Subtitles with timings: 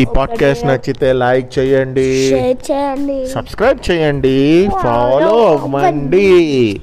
[0.00, 2.30] ఈ పాడ్కాస్ట్ నచ్చితే లైక్ చేయండి.
[3.26, 4.68] సబ్స్క్రైబ్ చేయండి.
[4.82, 6.80] ఫాలో అవ్వండి.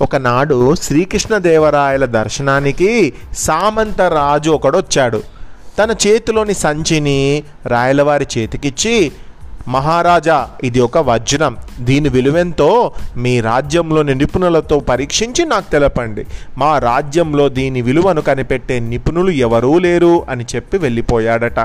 [0.00, 5.22] ఒకనాడు శ్రీకృష్ణదేవరాయల దర్శనానికి సామంత రాజు ఒకడు వచ్చాడు
[5.78, 9.12] తన చేతిలోని సంచిని రాయలవారి చేతికిచ్చి
[9.68, 11.56] మహారాజా ఇది ఒక వజ్రం.
[11.80, 16.26] దీని విలువెంతో మీ రాజ్యంలోని నిపుణులతో పరీక్షించి నాకు తెలపండి.
[16.58, 21.60] మా రాజ్యంలో దీని విలువను కనిపెట్టే నిపుణులు ఎవరూ లేరు అని చెప్పి వెళ్ళిపోయాడట.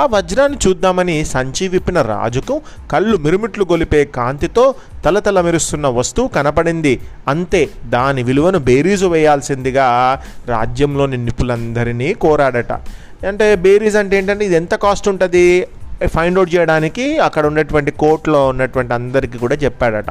[0.00, 7.00] ఆ వజ్రాన్ని చూద్దామని సంచి విప్పిన రాజుకు కళ్ళు మిరుమిట్లు గొలిపే కాంతితో తలతల మెరుస్తున్న వస్తువు కనపడింది.
[7.28, 12.72] అంతే దాని విలువను బేరీజు వేయాల్సిందిగా రాజ్యంలోని నిపులందరినీ కోరాడట.
[13.26, 15.66] అంటే బేరీజ్ అంటే ఏంటంటే ఇది ఎంత కాస్ట్ ఉంటుంది?
[16.06, 20.10] ఫైండ్ అవుట్ చేయడానికి అక్కడ ఉన్నటువంటి కోర్టులో ఉన్నటువంటి అందరికీ కూడా చెప్పాడట.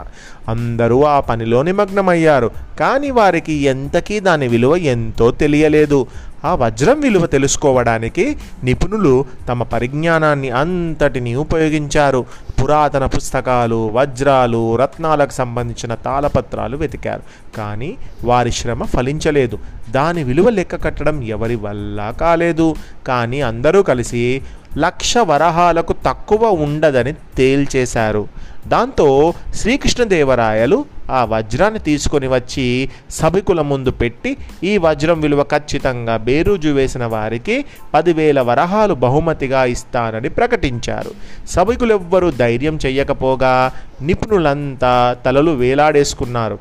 [0.49, 6.07] అందరూ ఆ పనిలో నిమగ్నమయ్యారు కానీ వారికి ఎంతకీ దాని విలువ ఎంతో తెలియలేదు.
[6.45, 12.25] ఆ వజ్రం విలువ తెలుసుకోవడానికి నిపుణులు తమ పరిజ్ఞానాన్ని అంతటిని ఉపయోగించారు.
[12.63, 17.21] పురాతన పుస్తకాలు వజ్రాలు రత్నాలకు సంబంధించిన తాళపత్రాలు వెతికారు.
[17.57, 19.59] కానీ వారి శ్రమ ఫలించలేదు.
[19.91, 22.75] దాని విలువ లెక్క కట్టడం ఎవరి వల్ల కాలేదు.
[23.07, 24.41] కానీ అందరూ కలిసి
[24.77, 28.27] లక్ష వరహాలకు తక్కువ ఉండదని తేల్చేశారు.
[28.67, 37.05] దాంతో శ్రీకృష్ణదేవరాయలు ఆ వజ్రాన్ని తీసుకొని వచ్చి సభికుల ముందు పెట్టి ఈ వజ్రం విలువ ఖచ్చితంగా బేరూజు వేసిన
[37.05, 41.11] వారికి పదివేల వరహాలు బహుమతిగా ఇస్తానని ప్రకటించారు.
[41.49, 43.71] సభికులెవ్వరూ ధైర్యం చెయ్యకపోగా
[44.01, 46.59] నిపుణులంతా తలలు వేలాడేసుకున్నారు.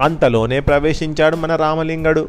[0.00, 2.28] అంతలోనే ప్రవేశించాడు మన రామలింగడు.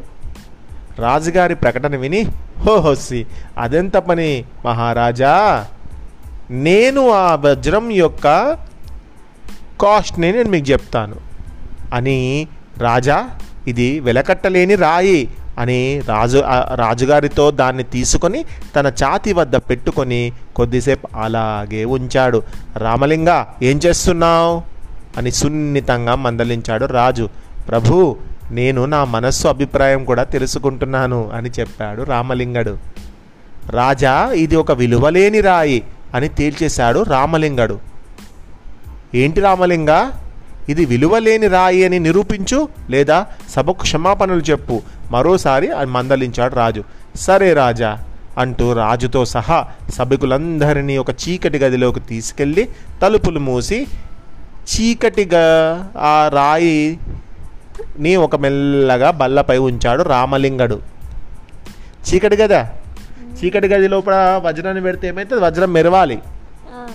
[0.98, 2.22] రాజుగారి ప్రకటన విని
[2.58, 3.26] హోహోసి
[3.58, 5.64] అదెంత పని మహారాజా?
[6.50, 8.56] నేను ఆ వజ్రం యొక్క
[9.80, 11.16] కాస్ట్ని నేను మీకు చెప్తాను.
[11.94, 13.30] అని రాజా
[13.68, 15.28] ఇది వెలకట్టలేని రాయి
[15.58, 16.42] అని రాజు
[16.74, 18.44] రాజుగారితో దాన్ని తీసుకొని
[18.76, 22.42] తన ఛాతి వద్ద పెట్టుకొని కొద్దిసేపు అలాగే ఉంచాడు.
[22.76, 24.62] రామలింగ ఏం చేస్తున్నావు?
[25.18, 27.28] అని సున్నితంగా మందలించాడు రాజు.
[27.68, 28.16] ప్రభు
[28.50, 32.78] నేను నా మనస్సు అభిప్రాయం కూడా తెలుసుకుంటున్నాను అని చెప్పాడు రామలింగడు.
[33.70, 35.82] రాజా ఇది ఒక విలువలేని రాయి
[36.14, 37.78] అని తేల్చేశాడు రామలింగడు.
[39.14, 40.10] ఏంటి రామలింగ?
[40.68, 44.82] ఇది విలువలేని రాయి అని నిరూపించు లేదా సభకు క్షమాపణలు చెప్పు.
[45.10, 46.84] మరోసారి మందలించాడు రాజు.
[47.16, 47.98] సరే రాజా
[48.38, 52.68] అంటూ రాజుతో సహా సభికులందరినీ ఒక చీకటి గదిలోకి తీసుకెళ్ళి
[53.02, 53.86] తలుపులు మూసి
[54.64, 55.44] చీకటిగా
[55.98, 56.98] ఆ రాయి
[57.98, 60.80] ని ఒక మెల్లగా బల్లపై ఉంచాడు రామలింగడు.
[62.08, 62.64] చీకటి గద.
[63.34, 66.18] చీకటి గది లోపల వజ్రాన్ని పెడితే ఏమైతే వజ్రం మెరవాలి.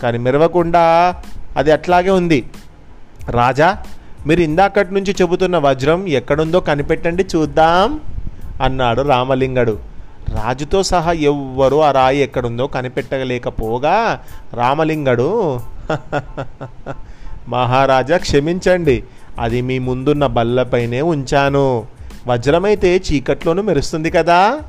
[0.03, 1.15] కానీ మెరవకుండా
[1.57, 2.49] అది అట్లాగే ఉంది.
[3.29, 3.77] రాజా
[4.27, 7.99] మీరు ఇందాకటి నుంచి చెబుతున్న వజ్రం ఎక్కడుందో కనిపెట్టండి చూద్దాం
[8.63, 9.79] అన్నాడు రామలింగడు.
[10.29, 14.19] రాజుతో సహా ఎవ్వరూ ఆ రాయి ఎక్కడుందో కనిపెట్టలేకపోగా
[14.53, 15.59] రామలింగడు.
[17.47, 19.03] మహారాజా క్షమించండి.
[19.39, 21.87] అది మీ ముందున్న బల్లపైనే ఉంచాను.
[22.27, 24.59] వజ్రమైతే చీకట్లోనూ మెరుస్తుంది కదా?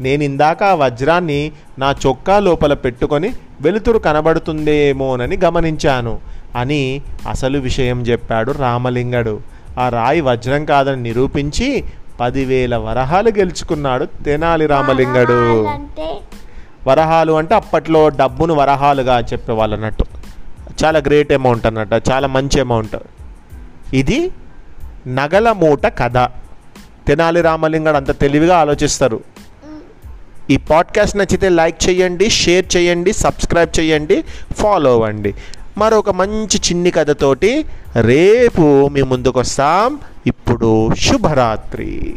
[0.00, 6.18] నేను ఇందాక ఆ వజ్రాన్ని నా చొక్కా లోపల పెట్టుకొని వెలుతురు కనబడుతుందేమోనని గమనించాను
[6.56, 9.40] అని అసలు విషయం చెప్పాడు రామలింగడు.
[9.78, 11.84] ఆ రాయి వజ్రం కాదని నిరూపించి
[12.20, 15.68] పదివేల వరహాలు గెలుచుకున్నాడు తెనాలి రామలింగడు.
[16.88, 20.04] వరహాలు అంటే అప్పట్లో డబ్బును వరహాలుగా చెప్పేవాళ్ళు అన్నట్టు
[20.84, 22.96] చాలా గ్రేట్ అమౌంట్ అన్నట్టు చాలా మంచి అమౌంట్.
[23.94, 24.30] ఇది
[25.06, 26.28] నగల మూట కథ.
[27.08, 29.20] తెనాలి రామలింగడు అంత తెలివిగా ఆలోచిస్తారు.
[30.50, 34.24] ఈ పాడ్కాస్ట్ నచ్చితే లైక్ చేయండి షేర్ చేయండి సబ్స్క్రైబ్ చేయండి
[34.56, 35.34] ఫాలో అవ్వండి.
[35.78, 37.64] మరొక మంచి చిన్ని కథతోటి
[38.00, 42.16] రేపు మీ ముందుకు వస్తాం ఇప్పుడు శుభరాత్రి.